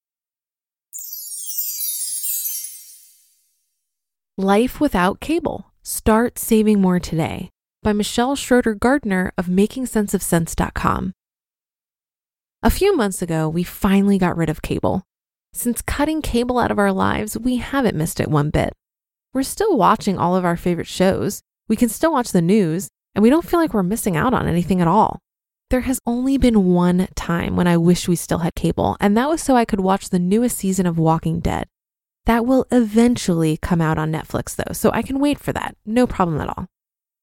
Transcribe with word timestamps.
Life 4.39 4.81
Without 4.81 5.19
Cable 5.19 5.73
Start 5.83 6.39
Saving 6.39 6.81
More 6.81 7.01
Today 7.01 7.51
by 7.83 7.93
Michelle 7.93 8.37
Schroeder 8.37 8.75
Gardner 8.75 9.33
of 9.39 9.47
MakingSenseOfCents.com. 9.47 11.13
A 12.63 12.71
few 12.71 12.95
months 12.95 13.23
ago, 13.23 13.49
we 13.49 13.63
finally 13.63 14.19
got 14.19 14.37
rid 14.37 14.51
of 14.51 14.61
cable. 14.61 15.03
Since 15.53 15.83
cutting 15.83 16.21
cable 16.21 16.59
out 16.59 16.71
of 16.71 16.79
our 16.79 16.93
lives, 16.93 17.39
we 17.39 17.57
haven't 17.57 17.97
missed 17.97 18.21
it 18.21 18.29
one 18.29 18.51
bit. 18.51 18.75
We're 19.33 19.43
still 19.43 19.77
watching 19.77 20.19
all 20.19 20.37
of 20.37 20.45
our 20.45 20.57
favorite 20.57 20.87
shows, 20.87 21.43
we 21.69 21.77
can 21.77 21.89
still 21.89 22.13
watch 22.13 22.33
the 22.33 22.43
news, 22.43 22.89
and 23.15 23.23
we 23.23 23.31
don't 23.31 23.47
feel 23.47 23.61
like 23.61 23.73
we're 23.73 23.83
missing 23.83 24.17
out 24.17 24.35
on 24.35 24.47
anything 24.47 24.81
at 24.81 24.89
all. 24.89 25.21
There 25.71 25.83
has 25.83 26.01
only 26.05 26.37
been 26.37 26.65
one 26.65 27.07
time 27.15 27.55
when 27.55 27.69
I 27.69 27.77
wish 27.77 28.09
we 28.09 28.17
still 28.17 28.39
had 28.39 28.57
cable, 28.57 28.97
and 28.99 29.17
that 29.17 29.29
was 29.29 29.41
so 29.41 29.55
I 29.55 29.65
could 29.65 29.81
watch 29.81 30.09
the 30.09 30.19
newest 30.19 30.59
season 30.59 30.85
of 30.85 30.99
Walking 30.99 31.39
Dead. 31.39 31.69
That 32.27 32.45
will 32.45 32.67
eventually 32.73 33.57
come 33.57 33.81
out 33.81 33.99
on 33.99 34.13
Netflix, 34.13 34.57
though, 34.57 34.73
so 34.73 34.91
I 34.93 35.03
can 35.03 35.21
wait 35.21 35.39
for 35.39 35.53
that. 35.53 35.77
No 35.87 36.07
problem 36.09 36.41
at 36.41 36.49
all. 36.49 36.67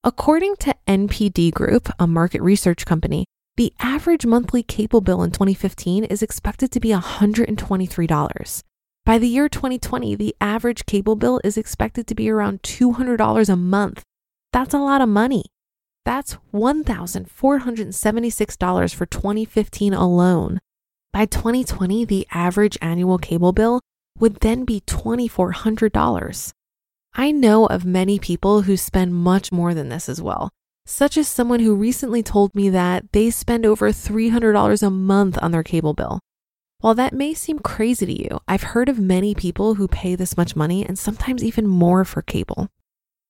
According 0.07 0.55
to 0.59 0.75
NPD 0.87 1.51
Group, 1.51 1.89
a 1.99 2.07
market 2.07 2.41
research 2.41 2.85
company, 2.85 3.25
the 3.57 3.73
average 3.77 4.25
monthly 4.25 4.63
cable 4.63 5.01
bill 5.01 5.21
in 5.21 5.31
2015 5.31 6.05
is 6.05 6.23
expected 6.23 6.71
to 6.71 6.79
be 6.79 6.91
$123. 6.91 8.63
By 9.05 9.17
the 9.17 9.27
year 9.27 9.49
2020, 9.49 10.15
the 10.15 10.33
average 10.39 10.85
cable 10.85 11.17
bill 11.17 11.41
is 11.43 11.57
expected 11.57 12.07
to 12.07 12.15
be 12.15 12.29
around 12.29 12.61
$200 12.61 13.49
a 13.49 13.55
month. 13.57 14.03
That's 14.53 14.73
a 14.73 14.79
lot 14.79 15.01
of 15.01 15.09
money. 15.09 15.43
That's 16.05 16.37
$1,476 16.53 18.95
for 18.95 19.05
2015 19.05 19.93
alone. 19.93 20.59
By 21.11 21.25
2020, 21.25 22.05
the 22.05 22.25
average 22.31 22.77
annual 22.81 23.17
cable 23.17 23.51
bill 23.51 23.81
would 24.17 24.37
then 24.37 24.63
be 24.63 24.79
$2,400. 24.79 26.53
I 27.19 27.31
know 27.31 27.65
of 27.65 27.83
many 27.83 28.19
people 28.19 28.61
who 28.61 28.77
spend 28.77 29.15
much 29.15 29.51
more 29.51 29.73
than 29.73 29.89
this 29.89 30.07
as 30.07 30.21
well, 30.21 30.51
such 30.85 31.17
as 31.17 31.27
someone 31.27 31.61
who 31.61 31.73
recently 31.73 32.21
told 32.21 32.53
me 32.53 32.69
that 32.69 33.11
they 33.11 33.31
spend 33.31 33.65
over 33.65 33.89
$300 33.89 34.83
a 34.83 34.89
month 34.91 35.35
on 35.41 35.49
their 35.49 35.63
cable 35.63 35.95
bill. 35.95 36.19
While 36.79 36.93
that 36.93 37.13
may 37.13 37.33
seem 37.33 37.57
crazy 37.57 38.05
to 38.05 38.13
you, 38.13 38.39
I've 38.47 38.61
heard 38.61 38.87
of 38.87 38.99
many 38.99 39.33
people 39.33 39.73
who 39.73 39.87
pay 39.87 40.13
this 40.13 40.37
much 40.37 40.55
money 40.55 40.85
and 40.85 40.97
sometimes 40.97 41.43
even 41.43 41.65
more 41.65 42.05
for 42.05 42.21
cable. 42.21 42.69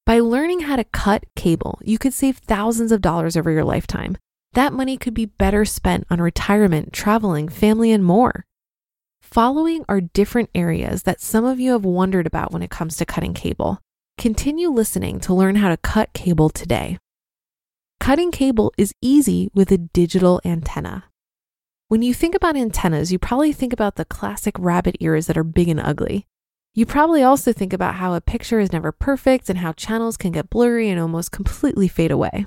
By 0.06 0.20
learning 0.20 0.62
how 0.62 0.76
to 0.76 0.84
cut 0.84 1.24
cable, 1.38 1.80
you 1.82 1.98
could 1.98 2.14
save 2.14 2.40
thousands 2.40 2.92
of 2.92 3.00
dollars 3.00 3.38
over 3.38 3.52
your 3.52 3.64
lifetime. 3.64 4.18
That 4.52 4.74
money 4.74 4.98
could 4.98 5.14
be 5.14 5.28
better 5.28 5.64
spent 5.64 6.06
on 6.10 6.20
retirement, 6.20 6.92
traveling, 6.92 7.48
family, 7.48 7.94
and 7.94 8.04
more. 8.04 8.46
Following 9.32 9.84
are 9.90 10.00
different 10.00 10.50
areas 10.56 11.04
that 11.04 11.20
some 11.20 11.44
of 11.44 11.60
you 11.60 11.74
have 11.74 11.84
wondered 11.84 12.26
about 12.26 12.54
when 12.54 12.64
it 12.64 12.70
comes 12.70 12.96
to 12.96 13.06
cutting 13.06 13.34
cable. 13.34 13.82
Continue 14.18 14.70
listening 14.70 15.20
to 15.20 15.34
learn 15.34 15.58
how 15.58 15.68
to 15.68 15.76
cut 15.76 16.14
cable 16.14 16.50
today. 16.50 16.98
Cutting 18.00 18.32
cable 18.32 18.72
is 18.78 18.96
easy 19.02 19.50
with 19.54 19.70
a 19.70 19.78
digital 19.78 20.40
antenna. 20.46 21.04
When 21.90 22.02
you 22.02 22.14
think 22.14 22.36
about 22.36 22.56
antennas, 22.56 23.12
you 23.12 23.20
probably 23.20 23.52
think 23.52 23.74
about 23.74 23.98
the 23.98 24.06
classic 24.06 24.58
rabbit 24.58 24.96
ears 25.02 25.28
that 25.28 25.38
are 25.38 25.44
big 25.44 25.68
and 25.68 25.80
ugly. 25.80 26.26
You 26.74 26.86
probably 26.86 27.22
also 27.22 27.52
think 27.52 27.74
about 27.74 27.96
how 27.96 28.14
a 28.14 28.22
picture 28.22 28.62
is 28.62 28.72
never 28.72 28.94
perfect 28.94 29.50
and 29.50 29.60
how 29.60 29.74
channels 29.74 30.16
can 30.16 30.32
get 30.32 30.50
blurry 30.50 30.90
and 30.90 31.02
almost 31.02 31.34
completely 31.34 31.90
fade 31.90 32.12
away. 32.12 32.46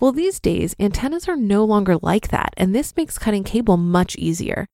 Well, 0.00 0.12
these 0.12 0.40
days, 0.40 0.74
antennas 0.80 1.28
are 1.28 1.36
no 1.36 1.62
longer 1.64 1.98
like 2.00 2.28
that, 2.28 2.54
and 2.56 2.74
this 2.74 2.96
makes 2.96 3.18
cutting 3.18 3.44
cable 3.44 3.76
much 3.76 4.16
easier. 4.16 4.66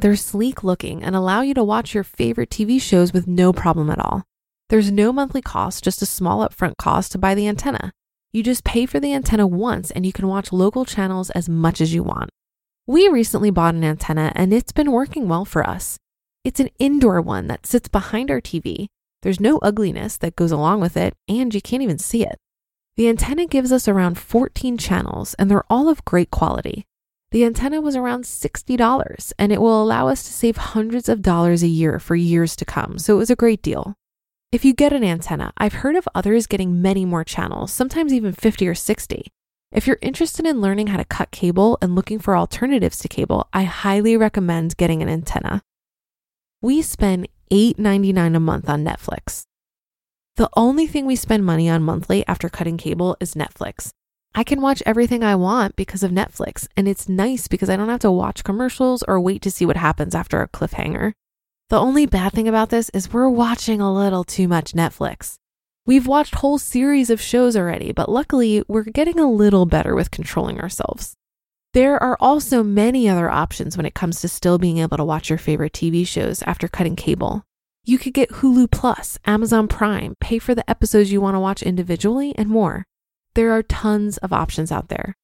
They're 0.00 0.16
sleek 0.16 0.64
looking 0.64 1.02
and 1.02 1.14
allow 1.14 1.42
you 1.42 1.52
to 1.52 1.62
watch 1.62 1.92
your 1.92 2.04
favorite 2.04 2.48
TV 2.48 2.80
shows 2.80 3.12
with 3.12 3.26
no 3.26 3.52
problem 3.52 3.90
at 3.90 3.98
all. 3.98 4.24
There's 4.70 4.90
no 4.90 5.12
monthly 5.12 5.42
cost, 5.42 5.84
just 5.84 6.00
a 6.00 6.06
small 6.06 6.38
upfront 6.48 6.78
cost 6.78 7.12
to 7.12 7.18
buy 7.18 7.34
the 7.34 7.46
antenna. 7.46 7.92
You 8.32 8.42
just 8.42 8.64
pay 8.64 8.86
for 8.86 8.98
the 8.98 9.12
antenna 9.12 9.46
once 9.46 9.90
and 9.90 10.06
you 10.06 10.12
can 10.14 10.26
watch 10.26 10.54
local 10.54 10.86
channels 10.86 11.28
as 11.30 11.50
much 11.50 11.82
as 11.82 11.92
you 11.92 12.02
want. 12.02 12.30
We 12.86 13.08
recently 13.08 13.50
bought 13.50 13.74
an 13.74 13.84
antenna 13.84 14.32
and 14.34 14.54
it's 14.54 14.72
been 14.72 14.90
working 14.90 15.28
well 15.28 15.44
for 15.44 15.68
us. 15.68 15.98
It's 16.44 16.60
an 16.60 16.70
indoor 16.78 17.20
one 17.20 17.46
that 17.48 17.66
sits 17.66 17.88
behind 17.88 18.30
our 18.30 18.40
TV. 18.40 18.86
There's 19.20 19.38
no 19.38 19.58
ugliness 19.58 20.16
that 20.16 20.34
goes 20.34 20.50
along 20.50 20.80
with 20.80 20.96
it, 20.96 21.12
and 21.28 21.54
you 21.54 21.60
can't 21.60 21.82
even 21.82 21.98
see 21.98 22.24
it. 22.24 22.38
The 22.96 23.10
antenna 23.10 23.44
gives 23.44 23.70
us 23.70 23.86
around 23.86 24.16
14 24.16 24.78
channels 24.78 25.34
and 25.34 25.50
they're 25.50 25.70
all 25.70 25.90
of 25.90 26.06
great 26.06 26.30
quality. 26.30 26.86
The 27.32 27.44
antenna 27.44 27.80
was 27.80 27.94
around 27.94 28.24
$60 28.24 29.32
and 29.38 29.52
it 29.52 29.60
will 29.60 29.80
allow 29.80 30.08
us 30.08 30.24
to 30.24 30.32
save 30.32 30.56
hundreds 30.56 31.08
of 31.08 31.22
dollars 31.22 31.62
a 31.62 31.68
year 31.68 32.00
for 32.00 32.16
years 32.16 32.56
to 32.56 32.64
come, 32.64 32.98
so 32.98 33.14
it 33.14 33.18
was 33.18 33.30
a 33.30 33.36
great 33.36 33.62
deal. 33.62 33.94
If 34.50 34.64
you 34.64 34.74
get 34.74 34.92
an 34.92 35.04
antenna, 35.04 35.52
I've 35.56 35.74
heard 35.74 35.94
of 35.94 36.08
others 36.12 36.48
getting 36.48 36.82
many 36.82 37.04
more 37.04 37.22
channels, 37.22 37.72
sometimes 37.72 38.12
even 38.12 38.32
50 38.32 38.66
or 38.66 38.74
60. 38.74 39.28
If 39.70 39.86
you're 39.86 39.98
interested 40.02 40.44
in 40.44 40.60
learning 40.60 40.88
how 40.88 40.96
to 40.96 41.04
cut 41.04 41.30
cable 41.30 41.78
and 41.80 41.94
looking 41.94 42.18
for 42.18 42.36
alternatives 42.36 42.98
to 42.98 43.08
cable, 43.08 43.48
I 43.52 43.62
highly 43.62 44.16
recommend 44.16 44.76
getting 44.76 45.00
an 45.00 45.08
antenna. 45.08 45.62
We 46.60 46.82
spend 46.82 47.28
$8.99 47.52 48.34
a 48.34 48.40
month 48.40 48.68
on 48.68 48.84
Netflix. 48.84 49.44
The 50.34 50.50
only 50.56 50.88
thing 50.88 51.06
we 51.06 51.14
spend 51.14 51.46
money 51.46 51.68
on 51.70 51.84
monthly 51.84 52.26
after 52.26 52.48
cutting 52.48 52.76
cable 52.76 53.16
is 53.20 53.34
Netflix. 53.34 53.92
I 54.34 54.44
can 54.44 54.60
watch 54.60 54.82
everything 54.86 55.24
I 55.24 55.34
want 55.34 55.74
because 55.74 56.02
of 56.02 56.12
Netflix, 56.12 56.68
and 56.76 56.86
it's 56.86 57.08
nice 57.08 57.48
because 57.48 57.68
I 57.68 57.76
don't 57.76 57.88
have 57.88 58.00
to 58.00 58.12
watch 58.12 58.44
commercials 58.44 59.02
or 59.08 59.20
wait 59.20 59.42
to 59.42 59.50
see 59.50 59.66
what 59.66 59.76
happens 59.76 60.14
after 60.14 60.40
a 60.40 60.48
cliffhanger. 60.48 61.12
The 61.68 61.80
only 61.80 62.06
bad 62.06 62.32
thing 62.32 62.46
about 62.46 62.70
this 62.70 62.90
is 62.90 63.12
we're 63.12 63.28
watching 63.28 63.80
a 63.80 63.92
little 63.92 64.22
too 64.22 64.46
much 64.46 64.72
Netflix. 64.72 65.36
We've 65.84 66.06
watched 66.06 66.36
whole 66.36 66.58
series 66.58 67.10
of 67.10 67.20
shows 67.20 67.56
already, 67.56 67.90
but 67.90 68.08
luckily 68.08 68.62
we're 68.68 68.84
getting 68.84 69.18
a 69.18 69.30
little 69.30 69.66
better 69.66 69.94
with 69.94 70.12
controlling 70.12 70.60
ourselves. 70.60 71.16
There 71.72 72.00
are 72.00 72.16
also 72.20 72.62
many 72.62 73.08
other 73.08 73.30
options 73.30 73.76
when 73.76 73.86
it 73.86 73.94
comes 73.94 74.20
to 74.20 74.28
still 74.28 74.58
being 74.58 74.78
able 74.78 74.96
to 74.96 75.04
watch 75.04 75.28
your 75.28 75.38
favorite 75.38 75.72
TV 75.72 76.06
shows 76.06 76.42
after 76.42 76.68
cutting 76.68 76.96
cable. 76.96 77.44
You 77.84 77.98
could 77.98 78.14
get 78.14 78.30
Hulu 78.30 78.70
Plus, 78.70 79.18
Amazon 79.24 79.66
Prime, 79.66 80.14
pay 80.20 80.38
for 80.38 80.54
the 80.54 80.68
episodes 80.68 81.10
you 81.10 81.20
want 81.20 81.34
to 81.34 81.40
watch 81.40 81.62
individually, 81.62 82.34
and 82.36 82.48
more. 82.48 82.84
There 83.34 83.52
are 83.52 83.62
tons 83.62 84.16
of 84.18 84.32
options 84.32 84.72
out 84.72 84.88
there. 84.88 85.14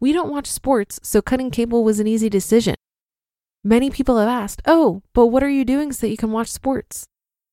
We 0.00 0.12
don't 0.12 0.30
watch 0.30 0.46
sports, 0.46 1.00
so 1.02 1.22
cutting 1.22 1.50
cable 1.50 1.82
was 1.82 2.00
an 2.00 2.06
easy 2.06 2.28
decision. 2.28 2.74
Many 3.64 3.90
people 3.90 4.18
have 4.18 4.28
asked, 4.28 4.62
oh, 4.66 5.02
but 5.14 5.26
what 5.26 5.42
are 5.42 5.50
you 5.50 5.64
doing 5.64 5.92
so 5.92 6.02
that 6.02 6.10
you 6.10 6.16
can 6.16 6.30
watch 6.30 6.48
sports? 6.48 7.06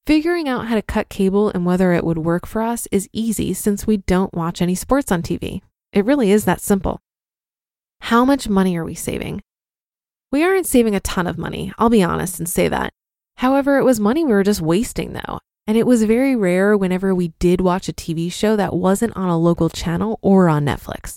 Figuring 0.05 0.49
out 0.49 0.67
how 0.67 0.75
to 0.75 0.81
cut 0.81 1.07
cable 1.07 1.49
and 1.49 1.65
whether 1.65 1.93
it 1.93 2.03
would 2.03 2.17
work 2.17 2.45
for 2.45 2.61
us 2.61 2.87
is 2.91 3.07
easy 3.13 3.53
since 3.53 3.87
we 3.87 3.97
don't 3.97 4.33
watch 4.33 4.61
any 4.61 4.75
sports 4.75 5.11
on 5.11 5.21
TV. 5.21 5.61
It 5.93 6.05
really 6.05 6.31
is 6.31 6.43
that 6.43 6.59
simple. 6.59 6.99
How 8.01 8.25
much 8.25 8.49
money 8.49 8.75
are 8.75 8.83
we 8.83 8.95
saving? 8.95 9.41
We 10.29 10.43
aren't 10.43 10.67
saving 10.67 10.93
a 10.93 10.99
ton 10.99 11.25
of 11.25 11.37
money, 11.37 11.71
I'll 11.77 11.89
be 11.89 12.03
honest 12.03 12.37
and 12.37 12.49
say 12.49 12.67
that. 12.67 12.91
However, 13.37 13.77
it 13.77 13.85
was 13.85 13.99
money 13.99 14.25
we 14.25 14.33
were 14.33 14.43
just 14.43 14.61
wasting 14.61 15.13
though. 15.13 15.39
And 15.65 15.77
it 15.77 15.87
was 15.87 16.03
very 16.03 16.35
rare 16.35 16.77
whenever 16.77 17.15
we 17.15 17.29
did 17.39 17.61
watch 17.61 17.87
a 17.87 17.93
TV 17.93 18.31
show 18.31 18.55
that 18.55 18.73
wasn't 18.73 19.15
on 19.15 19.29
a 19.29 19.37
local 19.37 19.69
channel 19.69 20.19
or 20.21 20.49
on 20.49 20.65
Netflix. 20.65 21.15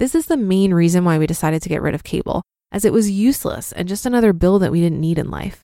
This 0.00 0.16
is 0.16 0.26
the 0.26 0.36
main 0.36 0.74
reason 0.74 1.04
why 1.04 1.18
we 1.18 1.26
decided 1.26 1.62
to 1.62 1.68
get 1.68 1.82
rid 1.82 1.94
of 1.94 2.02
cable, 2.02 2.42
as 2.72 2.84
it 2.84 2.92
was 2.92 3.10
useless 3.10 3.70
and 3.70 3.88
just 3.88 4.04
another 4.04 4.32
bill 4.32 4.58
that 4.58 4.72
we 4.72 4.80
didn't 4.80 5.00
need 5.00 5.18
in 5.18 5.30
life. 5.30 5.62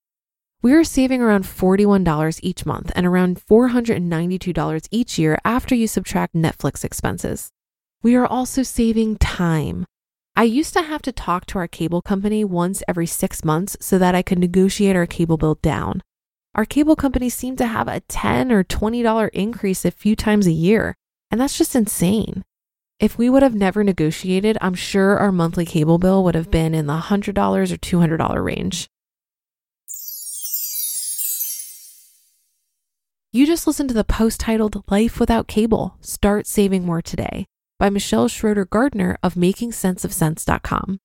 We 0.63 0.75
are 0.75 0.85
saving 0.85 1.23
around 1.23 1.45
$41 1.45 2.41
each 2.43 2.65
month 2.65 2.93
and 2.95 3.07
around 3.07 3.41
$492 3.51 4.89
each 4.91 5.19
year 5.19 5.39
after 5.45 5.75
you 5.75 5.89
subtract 5.89 6.35
Netflix 6.35 6.85
expenses. 6.85 7.51
We 8.03 8.15
are 8.15 8.27
also 8.27 8.63
saving 8.63 9.17
time. 9.17 9.87
I 10.37 10.45
used 10.45 10.73
to 10.75 10.83
have 10.83 11.03
to 11.03 11.13
talk 11.13 11.47
to 11.47 11.59
our 11.59 11.67
cable 11.67 12.03
company 12.03 12.45
once 12.45 12.83
every 12.87 13.07
six 13.07 13.45
months 13.45 13.77
so 13.81 13.99
that 13.99 14.15
I 14.15 14.23
could 14.23 14.39
negotiate 14.39 14.97
our 14.97 15.07
cable 15.07 15.37
bill 15.37 15.59
down. 15.61 16.03
Our 16.55 16.65
cable 16.65 16.97
companies 16.97 17.35
seem 17.35 17.57
to 17.57 17.67
have 17.67 17.87
a 17.87 18.01
10 18.01 18.51
or 18.51 18.65
$20 18.65 19.31
increase 19.33 19.85
a 19.85 19.91
few 19.91 20.17
times 20.17 20.47
a 20.47 20.53
year, 20.53 20.97
and 21.31 21.41
that's 21.41 21.57
just 21.57 21.77
insane. 21.77 22.45
If 22.99 23.17
we 23.17 23.31
would 23.31 23.43
have 23.43 23.55
never 23.55 23.85
negotiated, 23.85 24.59
I'm 24.61 24.75
sure 24.75 25.17
our 25.17 25.33
monthly 25.33 25.65
cable 25.65 25.99
bill 25.99 26.25
would 26.25 26.35
have 26.35 26.47
mm-hmm. 26.47 26.73
been 26.73 26.75
in 26.75 26.87
the 26.87 26.99
$100 26.99 27.29
or 27.29 27.77
$200 27.77 28.45
range. 28.45 28.89
You 33.33 33.47
just 33.47 33.69
listened 33.69 33.89
to 33.91 33.95
the 33.95 34.03
post 34.03 34.41
titled 34.41 34.83
Life 34.91 35.21
Without 35.21 35.47
Cable 35.47 35.97
Start 36.01 36.49
Saving 36.49 36.85
More 36.85 37.01
Today 37.01 37.47
by 37.79 37.89
Michelle 37.89 38.27
Schroeder 38.27 38.65
Gardner 38.65 39.17
of 39.23 39.35
MakingSenseOfCents.com. 39.35 40.99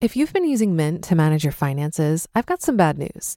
If 0.00 0.16
you've 0.16 0.32
been 0.32 0.48
using 0.48 0.74
Mint 0.74 1.04
to 1.04 1.14
manage 1.14 1.44
your 1.44 1.52
finances, 1.52 2.28
I've 2.34 2.46
got 2.46 2.60
some 2.60 2.76
bad 2.76 2.98
news. 2.98 3.36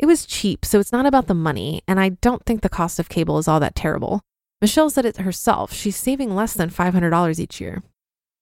It 0.00 0.06
was 0.06 0.26
cheap, 0.26 0.64
so 0.64 0.80
it's 0.80 0.92
not 0.92 1.06
about 1.06 1.28
the 1.28 1.34
money, 1.34 1.82
and 1.86 2.00
I 2.00 2.08
don't 2.20 2.44
think 2.44 2.62
the 2.62 2.68
cost 2.68 2.98
of 2.98 3.08
cable 3.08 3.38
is 3.38 3.46
all 3.46 3.60
that 3.60 3.76
terrible. 3.76 4.22
Michelle 4.60 4.90
said 4.90 5.04
it 5.04 5.18
herself, 5.18 5.72
she's 5.72 5.94
saving 5.94 6.34
less 6.34 6.52
than 6.52 6.70
$500 6.70 7.38
each 7.38 7.60
year. 7.60 7.84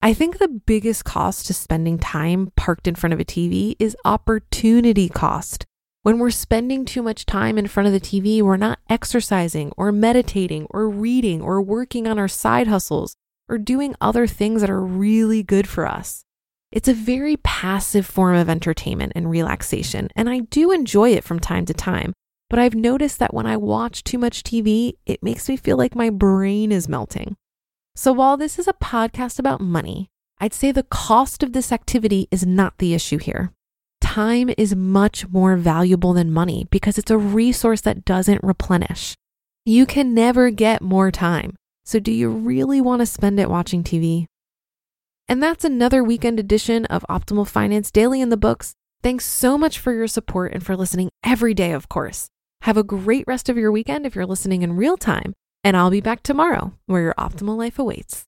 I 0.04 0.12
think 0.12 0.36
the 0.36 0.48
biggest 0.48 1.06
cost 1.06 1.46
to 1.46 1.54
spending 1.54 1.98
time 1.98 2.52
parked 2.56 2.86
in 2.86 2.94
front 2.94 3.14
of 3.14 3.20
a 3.20 3.24
TV 3.24 3.74
is 3.78 3.96
opportunity 4.04 5.08
cost. 5.08 5.64
When 6.02 6.18
we're 6.18 6.30
spending 6.30 6.84
too 6.84 7.00
much 7.02 7.24
time 7.24 7.56
in 7.56 7.68
front 7.68 7.86
of 7.86 7.94
the 7.94 8.00
TV, 8.00 8.42
we're 8.42 8.58
not 8.58 8.80
exercising 8.90 9.73
or 9.78 9.92
meditating 9.92 10.66
or 10.68 10.90
reading 10.90 11.40
or 11.40 11.62
working 11.62 12.06
on 12.06 12.18
our 12.18 12.28
side 12.28 12.66
hustles 12.66 13.16
or 13.49 13.56
doing 13.56 13.94
other 13.99 14.26
things 14.26 14.61
that 14.61 14.68
are 14.68 14.84
really 14.84 15.42
good 15.42 15.66
for 15.66 15.87
us. 15.87 16.26
It's 16.70 16.88
a 16.88 16.92
very 16.92 17.38
passive 17.38 18.04
form 18.04 18.37
of 18.37 18.50
entertainment 18.50 19.14
and 19.16 19.30
relaxation, 19.30 20.11
and 20.14 20.28
I 20.28 20.40
do 20.40 20.70
enjoy 20.70 21.12
it 21.12 21.25
from 21.25 21.40
time 21.40 21.64
to 21.64 21.73
time. 21.73 22.12
But 22.50 22.58
I've 22.58 22.75
noticed 22.75 23.20
that 23.20 23.32
when 23.32 23.46
I 23.46 23.56
watch 23.56 24.04
too 24.04 24.18
much 24.18 24.42
TV, 24.42 24.99
it 25.06 25.23
makes 25.23 25.49
me 25.49 25.56
feel 25.56 25.78
like 25.78 25.94
my 25.94 26.11
brain 26.11 26.73
is 26.73 26.90
melting. 26.90 27.38
So 27.96 28.12
while 28.12 28.36
this 28.36 28.58
is 28.58 28.66
a 28.66 28.72
podcast 28.72 29.38
about 29.38 29.60
money, 29.60 30.08
I'd 30.40 30.52
say 30.52 30.72
the 30.72 30.82
cost 30.82 31.42
of 31.42 31.52
this 31.52 31.70
activity 31.70 32.28
is 32.30 32.44
not 32.44 32.78
the 32.78 32.92
issue 32.92 33.18
here. 33.18 33.52
Time 34.00 34.50
is 34.58 34.74
much 34.74 35.28
more 35.28 35.56
valuable 35.56 36.12
than 36.12 36.32
money 36.32 36.66
because 36.70 36.98
it's 36.98 37.10
a 37.10 37.16
resource 37.18 37.80
that 37.82 38.04
doesn't 38.04 38.42
replenish. 38.42 39.14
You 39.64 39.86
can 39.86 40.12
never 40.12 40.50
get 40.50 40.82
more 40.82 41.10
time. 41.10 41.56
So, 41.86 41.98
do 41.98 42.12
you 42.12 42.30
really 42.30 42.80
want 42.80 43.00
to 43.00 43.06
spend 43.06 43.38
it 43.38 43.50
watching 43.50 43.84
TV? 43.84 44.26
And 45.28 45.42
that's 45.42 45.64
another 45.64 46.04
weekend 46.04 46.38
edition 46.38 46.84
of 46.86 47.04
Optimal 47.08 47.48
Finance 47.48 47.90
Daily 47.90 48.20
in 48.20 48.28
the 48.28 48.36
books. 48.36 48.74
Thanks 49.02 49.24
so 49.24 49.56
much 49.56 49.78
for 49.78 49.92
your 49.92 50.06
support 50.08 50.52
and 50.52 50.64
for 50.64 50.76
listening 50.76 51.10
every 51.24 51.54
day, 51.54 51.72
of 51.72 51.88
course. 51.88 52.28
Have 52.62 52.76
a 52.76 52.82
great 52.82 53.24
rest 53.26 53.48
of 53.48 53.56
your 53.56 53.70
weekend 53.72 54.04
if 54.04 54.14
you're 54.14 54.26
listening 54.26 54.62
in 54.62 54.76
real 54.76 54.96
time, 54.96 55.34
and 55.64 55.76
I'll 55.76 55.90
be 55.90 56.02
back 56.02 56.23
tomorrow 56.23 56.75
where 56.87 57.02
your 57.02 57.14
optimal 57.14 57.56
life 57.56 57.78
awaits. 57.78 58.26